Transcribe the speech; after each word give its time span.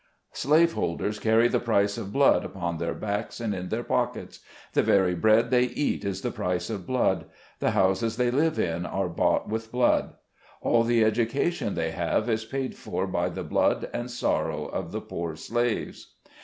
"Slave 0.33 0.73
holders 0.73 1.19
carry 1.19 1.47
the 1.47 1.59
price 1.59 1.95
of 1.95 2.11
blood 2.11 2.43
upon 2.43 2.79
their 2.79 2.95
backs 2.95 3.39
and 3.39 3.53
in 3.53 3.69
their 3.69 3.83
pockets; 3.83 4.39
the 4.73 4.81
very 4.81 5.13
bread 5.13 5.51
they 5.51 5.65
eat 5.65 6.03
is 6.03 6.21
the 6.23 6.31
price 6.31 6.71
of 6.71 6.87
blood; 6.87 7.25
the 7.59 7.69
houses 7.77 8.17
they 8.17 8.31
live 8.31 8.57
in 8.57 8.83
are 8.87 9.07
bought 9.07 9.47
with 9.47 9.71
blood; 9.71 10.15
all 10.59 10.81
the 10.81 11.03
education 11.03 11.75
they 11.75 11.91
have 11.91 12.27
is 12.31 12.45
paid 12.45 12.73
for 12.73 13.05
by 13.05 13.29
the 13.29 13.43
blood 13.43 13.91
and 13.93 14.09
sorrow 14.09 14.65
of 14.65 14.91
the 14.91 15.01
poor 15.01 15.35
slaves. 15.35 16.15